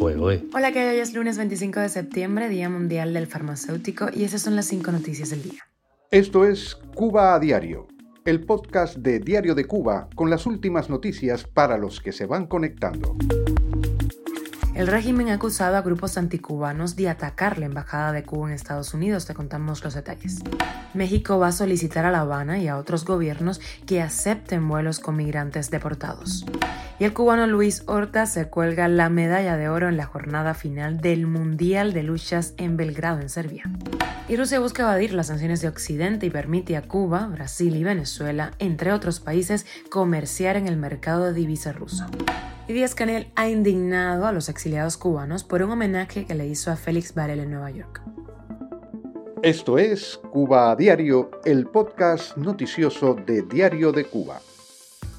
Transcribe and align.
Hola, 0.00 0.70
que 0.72 0.88
hoy 0.88 0.98
es 0.98 1.12
lunes 1.12 1.38
25 1.38 1.80
de 1.80 1.88
septiembre, 1.88 2.48
Día 2.48 2.68
Mundial 2.68 3.12
del 3.12 3.26
Farmacéutico, 3.26 4.06
y 4.14 4.22
esas 4.22 4.42
son 4.42 4.54
las 4.54 4.66
cinco 4.66 4.92
noticias 4.92 5.30
del 5.30 5.42
día. 5.42 5.68
Esto 6.12 6.44
es 6.44 6.76
Cuba 6.94 7.34
a 7.34 7.40
Diario, 7.40 7.88
el 8.24 8.44
podcast 8.44 8.98
de 8.98 9.18
Diario 9.18 9.56
de 9.56 9.64
Cuba 9.64 10.08
con 10.14 10.30
las 10.30 10.46
últimas 10.46 10.88
noticias 10.88 11.42
para 11.42 11.76
los 11.76 12.00
que 12.00 12.12
se 12.12 12.26
van 12.26 12.46
conectando. 12.46 13.16
El 14.78 14.86
régimen 14.86 15.28
ha 15.28 15.34
acusado 15.34 15.76
a 15.76 15.82
grupos 15.82 16.16
anticubanos 16.18 16.94
de 16.94 17.08
atacar 17.08 17.58
la 17.58 17.66
embajada 17.66 18.12
de 18.12 18.22
Cuba 18.22 18.46
en 18.46 18.54
Estados 18.54 18.94
Unidos. 18.94 19.26
Te 19.26 19.34
contamos 19.34 19.82
los 19.82 19.94
detalles. 19.94 20.38
México 20.94 21.36
va 21.36 21.48
a 21.48 21.52
solicitar 21.52 22.06
a 22.06 22.12
La 22.12 22.20
Habana 22.20 22.60
y 22.60 22.68
a 22.68 22.76
otros 22.76 23.04
gobiernos 23.04 23.60
que 23.86 24.00
acepten 24.00 24.68
vuelos 24.68 25.00
con 25.00 25.16
migrantes 25.16 25.72
deportados. 25.72 26.46
Y 27.00 27.04
el 27.04 27.12
cubano 27.12 27.48
Luis 27.48 27.82
Horta 27.86 28.26
se 28.26 28.46
cuelga 28.46 28.86
la 28.86 29.08
medalla 29.08 29.56
de 29.56 29.68
oro 29.68 29.88
en 29.88 29.96
la 29.96 30.06
jornada 30.06 30.54
final 30.54 31.00
del 31.00 31.26
Mundial 31.26 31.92
de 31.92 32.04
Luchas 32.04 32.54
en 32.56 32.76
Belgrado, 32.76 33.20
en 33.20 33.30
Serbia. 33.30 33.64
Y 34.28 34.36
Rusia 34.36 34.60
busca 34.60 34.84
evadir 34.84 35.12
las 35.12 35.26
sanciones 35.26 35.60
de 35.60 35.66
Occidente 35.66 36.26
y 36.26 36.30
permite 36.30 36.76
a 36.76 36.82
Cuba, 36.82 37.26
Brasil 37.26 37.74
y 37.74 37.82
Venezuela, 37.82 38.52
entre 38.60 38.92
otros 38.92 39.18
países, 39.18 39.66
comerciar 39.90 40.56
en 40.56 40.68
el 40.68 40.76
mercado 40.76 41.24
de 41.24 41.32
divisa 41.32 41.72
ruso. 41.72 42.06
Y 42.68 42.74
Díaz 42.74 42.94
Canel 42.94 43.32
ha 43.34 43.48
indignado 43.48 44.26
a 44.26 44.32
los 44.32 44.50
exiliados 44.50 44.98
cubanos 44.98 45.42
por 45.42 45.62
un 45.62 45.70
homenaje 45.70 46.26
que 46.26 46.34
le 46.34 46.46
hizo 46.46 46.70
a 46.70 46.76
Félix 46.76 47.14
Varela 47.14 47.44
en 47.44 47.50
Nueva 47.50 47.70
York. 47.70 48.02
Esto 49.42 49.78
es 49.78 50.20
Cuba 50.30 50.70
a 50.70 50.76
Diario, 50.76 51.30
el 51.46 51.66
podcast 51.66 52.36
noticioso 52.36 53.14
de 53.14 53.40
Diario 53.40 53.90
de 53.90 54.04
Cuba. 54.04 54.42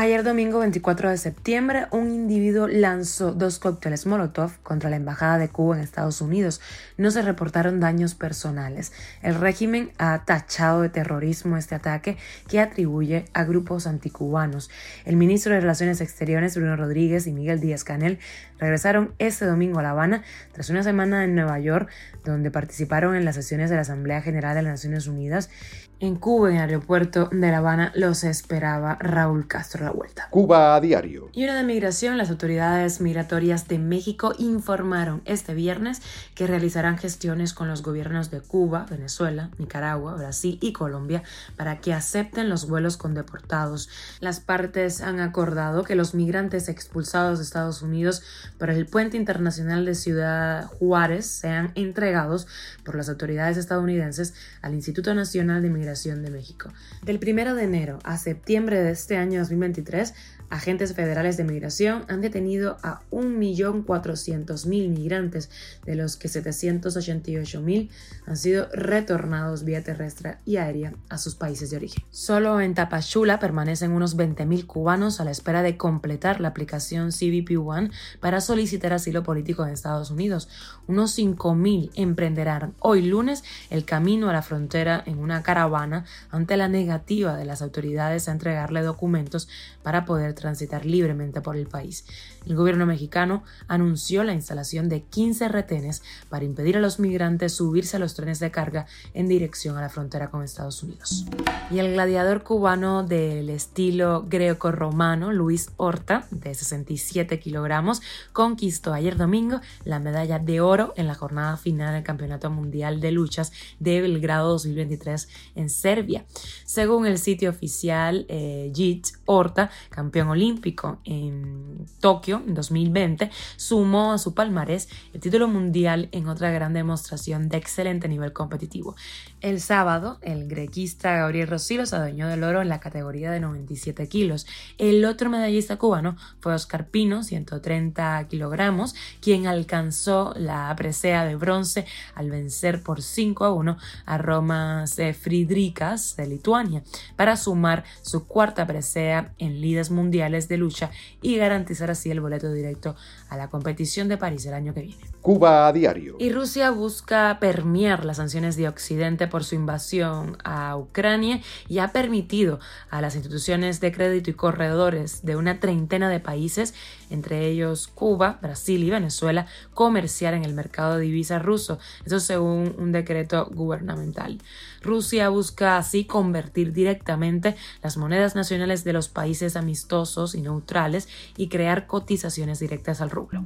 Ayer 0.00 0.24
domingo 0.24 0.60
24 0.60 1.10
de 1.10 1.18
septiembre, 1.18 1.86
un 1.90 2.10
individuo 2.10 2.66
lanzó 2.66 3.32
dos 3.32 3.58
cócteles 3.58 4.06
Molotov 4.06 4.50
contra 4.62 4.88
la 4.88 4.96
Embajada 4.96 5.36
de 5.36 5.50
Cuba 5.50 5.76
en 5.76 5.82
Estados 5.82 6.22
Unidos. 6.22 6.62
No 6.96 7.10
se 7.10 7.20
reportaron 7.20 7.80
daños 7.80 8.14
personales. 8.14 8.94
El 9.20 9.34
régimen 9.34 9.92
ha 9.98 10.24
tachado 10.24 10.80
de 10.80 10.88
terrorismo 10.88 11.58
este 11.58 11.74
ataque 11.74 12.16
que 12.48 12.60
atribuye 12.60 13.26
a 13.34 13.44
grupos 13.44 13.86
anticubanos. 13.86 14.70
El 15.04 15.16
ministro 15.16 15.52
de 15.52 15.60
Relaciones 15.60 16.00
Exteriores, 16.00 16.56
Bruno 16.56 16.76
Rodríguez, 16.76 17.26
y 17.26 17.32
Miguel 17.32 17.60
Díaz 17.60 17.84
Canel 17.84 18.20
regresaron 18.58 19.12
este 19.18 19.44
domingo 19.44 19.80
a 19.80 19.82
La 19.82 19.90
Habana 19.90 20.22
tras 20.52 20.70
una 20.70 20.82
semana 20.82 21.24
en 21.24 21.34
Nueva 21.34 21.58
York, 21.58 21.90
donde 22.24 22.50
participaron 22.50 23.16
en 23.16 23.26
las 23.26 23.34
sesiones 23.34 23.68
de 23.68 23.76
la 23.76 23.82
Asamblea 23.82 24.22
General 24.22 24.54
de 24.54 24.62
las 24.62 24.72
Naciones 24.72 25.08
Unidas. 25.08 25.50
En 25.98 26.16
Cuba, 26.16 26.48
en 26.48 26.56
el 26.56 26.62
aeropuerto 26.62 27.28
de 27.30 27.50
La 27.50 27.58
Habana, 27.58 27.92
los 27.94 28.24
esperaba 28.24 28.96
Raúl 29.00 29.46
Castro 29.46 29.89
vuelta. 29.90 30.28
Cuba 30.30 30.74
a 30.74 30.80
diario. 30.80 31.28
Y 31.32 31.44
una 31.44 31.56
de 31.56 31.64
migración, 31.64 32.18
las 32.18 32.30
autoridades 32.30 33.00
migratorias 33.00 33.68
de 33.68 33.78
México 33.78 34.34
informaron 34.38 35.22
este 35.24 35.54
viernes 35.54 36.02
que 36.34 36.46
realizarán 36.46 36.98
gestiones 36.98 37.52
con 37.52 37.68
los 37.68 37.82
gobiernos 37.82 38.30
de 38.30 38.40
Cuba, 38.40 38.86
Venezuela, 38.88 39.50
Nicaragua, 39.58 40.14
Brasil 40.14 40.58
y 40.60 40.72
Colombia 40.72 41.22
para 41.56 41.80
que 41.80 41.92
acepten 41.92 42.48
los 42.48 42.68
vuelos 42.68 42.96
con 42.96 43.14
deportados. 43.14 43.88
Las 44.20 44.40
partes 44.40 45.00
han 45.00 45.20
acordado 45.20 45.84
que 45.84 45.94
los 45.94 46.14
migrantes 46.14 46.68
expulsados 46.68 47.38
de 47.38 47.44
Estados 47.44 47.82
Unidos 47.82 48.22
por 48.58 48.70
el 48.70 48.86
puente 48.86 49.16
internacional 49.16 49.84
de 49.84 49.94
Ciudad 49.94 50.66
Juárez 50.66 51.26
sean 51.26 51.72
entregados 51.74 52.46
por 52.84 52.94
las 52.94 53.08
autoridades 53.08 53.56
estadounidenses 53.56 54.34
al 54.62 54.74
Instituto 54.74 55.14
Nacional 55.14 55.62
de 55.62 55.70
Migración 55.70 56.22
de 56.22 56.30
México. 56.30 56.72
Del 57.02 57.18
1 57.22 57.54
de 57.54 57.64
enero 57.64 57.98
a 58.04 58.18
septiembre 58.18 58.80
de 58.80 58.92
este 58.92 59.16
año 59.16 59.40
2021, 59.72 60.14
agentes 60.50 60.94
federales 60.94 61.36
de 61.36 61.44
migración 61.44 62.04
han 62.08 62.20
detenido 62.20 62.76
a 62.82 63.00
1.400.000 63.10 64.66
migrantes, 64.88 65.48
de 65.84 65.94
los 65.94 66.16
que 66.16 66.28
788.000 66.28 67.88
han 68.26 68.36
sido 68.36 68.68
retornados 68.72 69.64
vía 69.64 69.82
terrestre 69.82 70.36
y 70.44 70.56
aérea 70.56 70.92
a 71.08 71.18
sus 71.18 71.34
países 71.34 71.70
de 71.70 71.76
origen. 71.76 72.04
Solo 72.10 72.60
en 72.60 72.74
Tapachula 72.74 73.38
permanecen 73.38 73.92
unos 73.92 74.16
20.000 74.16 74.66
cubanos 74.66 75.20
a 75.20 75.24
la 75.24 75.30
espera 75.30 75.62
de 75.62 75.76
completar 75.76 76.40
la 76.40 76.48
aplicación 76.48 77.10
CBP 77.10 77.56
One 77.58 77.90
para 78.20 78.40
solicitar 78.40 78.92
asilo 78.92 79.22
político 79.22 79.64
en 79.64 79.72
Estados 79.72 80.10
Unidos. 80.10 80.48
Unos 80.86 81.16
5.000 81.16 81.90
emprenderán 81.94 82.74
hoy 82.80 83.02
lunes 83.02 83.44
el 83.70 83.84
camino 83.84 84.28
a 84.28 84.32
la 84.32 84.42
frontera 84.42 85.02
en 85.06 85.18
una 85.18 85.42
caravana 85.42 86.04
ante 86.30 86.56
la 86.56 86.68
negativa 86.68 87.36
de 87.36 87.44
las 87.44 87.62
autoridades 87.62 88.28
a 88.28 88.32
entregarle 88.32 88.82
documentos 88.82 89.48
para 89.82 90.04
poder 90.04 90.34
transitar 90.40 90.84
libremente 90.84 91.40
por 91.40 91.56
el 91.56 91.66
país. 91.66 92.04
El 92.46 92.56
gobierno 92.56 92.86
mexicano 92.86 93.44
anunció 93.68 94.24
la 94.24 94.32
instalación 94.32 94.88
de 94.88 95.02
15 95.02 95.48
retenes 95.48 96.02
para 96.28 96.44
impedir 96.44 96.76
a 96.76 96.80
los 96.80 96.98
migrantes 96.98 97.54
subirse 97.54 97.96
a 97.96 98.00
los 98.00 98.14
trenes 98.14 98.40
de 98.40 98.50
carga 98.50 98.86
en 99.14 99.28
dirección 99.28 99.76
a 99.76 99.82
la 99.82 99.88
frontera 99.88 100.30
con 100.30 100.42
Estados 100.42 100.82
Unidos. 100.82 101.26
Y 101.70 101.78
el 101.78 101.92
gladiador 101.92 102.42
cubano 102.42 103.04
del 103.04 103.50
estilo 103.50 104.24
greco-romano, 104.28 105.32
Luis 105.32 105.70
Horta, 105.76 106.26
de 106.30 106.54
67 106.54 107.38
kilogramos, 107.38 108.00
conquistó 108.32 108.92
ayer 108.92 109.16
domingo 109.16 109.60
la 109.84 110.00
medalla 110.00 110.38
de 110.38 110.60
oro 110.60 110.94
en 110.96 111.06
la 111.06 111.14
jornada 111.14 111.56
final 111.56 111.94
del 111.94 112.02
Campeonato 112.02 112.50
Mundial 112.50 113.00
de 113.00 113.12
Luchas 113.12 113.52
de 113.78 114.00
Belgrado 114.00 114.48
2023 114.50 115.28
en 115.56 115.70
Serbia. 115.70 116.24
Según 116.64 117.06
el 117.06 117.18
sitio 117.18 117.50
oficial 117.50 118.26
eh, 118.28 118.72
JIT, 118.74 119.06
Horta, 119.26 119.70
campeón 119.90 120.29
olímpico 120.30 120.98
en 121.04 121.86
Tokio 122.00 122.42
en 122.46 122.54
2020, 122.54 123.30
sumó 123.56 124.12
a 124.12 124.18
su 124.18 124.34
palmarés 124.34 124.88
el 125.12 125.20
título 125.20 125.48
mundial 125.48 126.08
en 126.12 126.28
otra 126.28 126.50
gran 126.50 126.72
demostración 126.72 127.48
de 127.48 127.56
excelente 127.56 128.08
nivel 128.08 128.32
competitivo. 128.32 128.96
El 129.40 129.60
sábado, 129.60 130.18
el 130.22 130.48
grequista 130.48 131.16
Gabriel 131.16 131.48
Rosilo 131.48 131.86
se 131.86 131.96
adueñó 131.96 132.28
del 132.28 132.44
oro 132.44 132.62
en 132.62 132.68
la 132.68 132.80
categoría 132.80 133.30
de 133.30 133.40
97 133.40 134.08
kilos. 134.08 134.46
El 134.78 135.04
otro 135.04 135.30
medallista 135.30 135.76
cubano 135.76 136.16
fue 136.40 136.54
Oscar 136.54 136.88
Pino, 136.88 137.22
130 137.22 138.26
kilogramos, 138.28 138.94
quien 139.20 139.46
alcanzó 139.46 140.34
la 140.36 140.74
presea 140.76 141.24
de 141.24 141.36
bronce 141.36 141.86
al 142.14 142.30
vencer 142.30 142.82
por 142.82 143.02
5 143.02 143.44
a 143.44 143.52
1 143.52 143.78
a 144.06 144.18
Romas 144.18 144.96
Friedrikas 145.20 146.16
de 146.16 146.26
Lituania 146.26 146.82
para 147.16 147.36
sumar 147.36 147.84
su 148.02 148.26
cuarta 148.26 148.66
presea 148.66 149.32
en 149.38 149.60
lides 149.60 149.90
mundiales 149.90 150.19
de 150.20 150.56
lucha 150.58 150.90
y 151.22 151.36
garantizar 151.36 151.90
así 151.90 152.10
el 152.10 152.20
boleto 152.20 152.52
directo 152.52 152.94
a 153.30 153.36
la 153.38 153.48
competición 153.48 154.08
de 154.08 154.18
París 154.18 154.44
el 154.44 154.54
año 154.54 154.74
que 154.74 154.82
viene. 154.82 155.00
Cuba 155.22 155.66
a 155.66 155.72
diario. 155.72 156.16
Y 156.18 156.30
Rusia 156.30 156.70
busca 156.70 157.38
permear 157.40 158.04
las 158.04 158.18
sanciones 158.18 158.56
de 158.56 158.68
Occidente 158.68 159.28
por 159.28 159.44
su 159.44 159.54
invasión 159.54 160.36
a 160.44 160.76
Ucrania 160.76 161.40
y 161.68 161.78
ha 161.78 161.88
permitido 161.88 162.60
a 162.90 163.00
las 163.00 163.14
instituciones 163.14 163.80
de 163.80 163.92
crédito 163.92 164.30
y 164.30 164.34
corredores 164.34 165.24
de 165.24 165.36
una 165.36 165.58
treintena 165.58 166.08
de 166.08 166.20
países, 166.20 166.74
entre 167.10 167.48
ellos 167.48 167.88
Cuba, 167.88 168.38
Brasil 168.42 168.82
y 168.82 168.90
Venezuela, 168.90 169.46
comerciar 169.74 170.34
en 170.34 170.44
el 170.44 170.54
mercado 170.54 170.96
de 170.96 171.04
divisas 171.04 171.42
ruso. 171.42 171.78
Eso 172.04 172.20
según 172.20 172.74
un 172.78 172.92
decreto 172.92 173.46
gubernamental. 173.52 174.38
Rusia 174.82 175.28
busca 175.28 175.76
así 175.76 176.04
convertir 176.04 176.72
directamente 176.72 177.56
las 177.82 177.96
monedas 177.98 178.34
nacionales 178.34 178.84
de 178.84 178.94
los 178.94 179.08
países 179.08 179.56
amistosos 179.56 180.09
y 180.34 180.40
neutrales 180.40 181.08
y 181.36 181.48
crear 181.48 181.86
cotizaciones 181.86 182.58
directas 182.58 183.00
al 183.00 183.10
rublo 183.10 183.44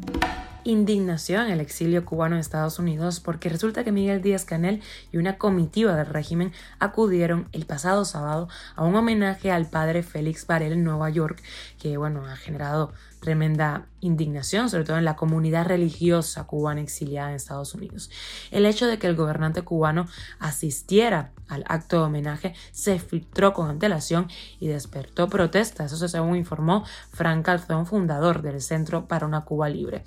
indignación 0.65 1.47
en 1.47 1.53
el 1.53 1.61
exilio 1.61 2.05
cubano 2.05 2.35
en 2.35 2.41
Estados 2.41 2.79
Unidos 2.79 3.21
porque 3.21 3.49
resulta 3.49 3.85
que 3.85 3.93
Miguel 3.93 4.23
Díaz 4.23 4.45
Canel 4.45 4.83
y 5.13 5.19
una 5.19 5.39
comitiva 5.39 5.95
del 5.95 6.07
régimen 6.07 6.53
acudieron 6.79 7.49
el 7.53 7.67
pasado 7.67 8.05
sábado 8.05 8.49
a 8.75 8.85
un 8.85 8.97
homenaje 8.97 9.51
al 9.51 9.67
padre 9.67 10.03
Félix 10.03 10.47
Varela 10.47 10.75
en 10.75 10.85
Nueva 10.85 11.11
York, 11.11 11.43
que 11.79 11.97
bueno, 11.97 12.25
ha 12.27 12.37
generado 12.37 12.93
tremenda 13.25 13.87
indignación, 14.01 14.69
sobre 14.69 14.85
todo 14.85 14.99
en 14.99 15.05
la 15.05 15.17
comunidad 15.17 15.67
religiosa 15.67 16.45
cubana 16.45 16.83
exiliada 16.83 17.31
en 17.31 17.37
Estados 17.37 17.75
Unidos. 17.75 18.11
El 18.51 18.67
hecho 18.67 18.87
de 18.87 18.99
que 18.99 19.07
el 19.07 19.17
gobernante 19.17 19.63
cubano 19.63 20.07
asistiera 20.39 21.33
al 21.49 21.65
acto 21.67 21.99
de 21.99 22.03
homenaje 22.05 22.55
se 22.71 22.99
filtró 22.99 23.55
con 23.55 23.71
antelación 23.71 24.29
y 24.61 24.69
despertó 24.69 25.29
protestas, 25.29 25.93
eso 25.93 26.07
según 26.07 26.37
informó 26.37 26.85
Frank 27.13 27.47
Calzón, 27.47 27.87
fundador 27.87 28.43
del 28.43 28.61
Centro 28.61 29.07
para 29.07 29.27
una 29.27 29.41
Cuba 29.45 29.71
Libre. 29.71 30.05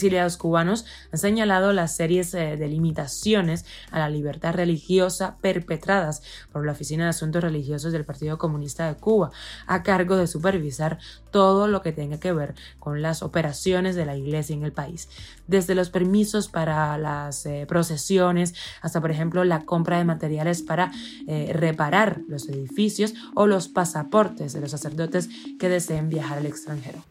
Exiliados 0.00 0.38
cubanos 0.38 0.86
han 1.12 1.18
señalado 1.18 1.74
las 1.74 1.94
series 1.94 2.32
eh, 2.32 2.56
de 2.56 2.68
limitaciones 2.68 3.66
a 3.90 3.98
la 3.98 4.08
libertad 4.08 4.54
religiosa 4.54 5.36
perpetradas 5.42 6.22
por 6.52 6.64
la 6.64 6.72
Oficina 6.72 7.04
de 7.04 7.10
Asuntos 7.10 7.42
Religiosos 7.42 7.92
del 7.92 8.06
Partido 8.06 8.38
Comunista 8.38 8.86
de 8.86 8.98
Cuba, 8.98 9.30
a 9.66 9.82
cargo 9.82 10.16
de 10.16 10.26
supervisar 10.26 10.98
todo 11.30 11.68
lo 11.68 11.82
que 11.82 11.92
tenga 11.92 12.18
que 12.18 12.32
ver 12.32 12.54
con 12.78 13.02
las 13.02 13.22
operaciones 13.22 13.96
de 13.96 14.06
la 14.06 14.16
iglesia 14.16 14.54
en 14.54 14.64
el 14.64 14.72
país, 14.72 15.08
desde 15.46 15.74
los 15.74 15.90
permisos 15.90 16.48
para 16.48 16.96
las 16.98 17.46
eh, 17.46 17.64
procesiones 17.68 18.54
hasta, 18.82 19.00
por 19.00 19.10
ejemplo, 19.10 19.44
la 19.44 19.64
compra 19.64 19.98
de 19.98 20.04
materiales 20.04 20.62
para 20.62 20.92
eh, 21.26 21.52
reparar 21.54 22.20
los 22.28 22.48
edificios 22.48 23.14
o 23.34 23.46
los 23.46 23.68
pasaportes 23.68 24.52
de 24.52 24.60
los 24.60 24.70
sacerdotes 24.70 25.28
que 25.58 25.68
deseen 25.68 26.08
viajar 26.08 26.38
al 26.38 26.46
extranjero. 26.46 27.04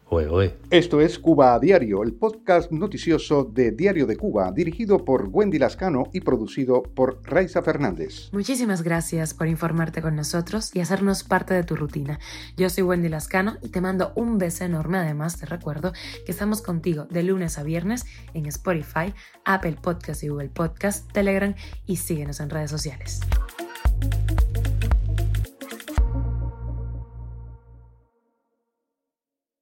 Esto 0.70 1.00
es 1.00 1.18
Cuba 1.18 1.54
a 1.54 1.58
Diario, 1.60 2.02
el 2.02 2.12
podcast 2.12 2.72
noticioso 2.72 3.44
de 3.44 3.70
Diario 3.70 4.06
de 4.06 4.16
Cuba, 4.16 4.50
dirigido 4.52 5.04
por 5.04 5.28
Wendy 5.30 5.58
Lascano 5.58 6.04
y 6.12 6.20
producido 6.20 6.82
por 6.82 7.20
Raiza 7.22 7.62
Fernández. 7.62 8.28
Muchísimas 8.32 8.82
gracias 8.82 9.34
por 9.34 9.46
informarte 9.46 10.02
con 10.02 10.16
nosotros 10.16 10.74
y 10.74 10.80
hacernos 10.80 11.22
parte 11.22 11.54
de 11.54 11.62
tu 11.62 11.76
rutina. 11.76 12.18
Yo 12.56 12.68
soy 12.70 12.82
Wendy 12.82 13.08
Lascano 13.08 13.56
y 13.62 13.68
te 13.68 13.80
un 14.14 14.38
beso 14.38 14.64
enorme. 14.64 14.98
Además, 14.98 15.38
te 15.38 15.46
recuerdo 15.46 15.92
que 16.24 16.32
estamos 16.32 16.62
contigo 16.62 17.04
de 17.04 17.22
lunes 17.22 17.58
a 17.58 17.62
viernes 17.62 18.04
en 18.34 18.46
Spotify, 18.46 19.14
Apple 19.44 19.76
Podcast 19.80 20.22
y 20.22 20.28
Google 20.28 20.48
Podcast, 20.48 21.10
Telegram 21.12 21.54
y 21.86 21.96
síguenos 21.96 22.40
en 22.40 22.50
redes 22.50 22.70
sociales. 22.70 23.20